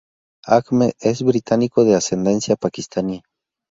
Ahmed 0.47 0.93
es 0.99 1.21
británico 1.21 1.83
de 1.85 1.93
ascendencia 1.93 2.55
pakistaní. 2.55 3.21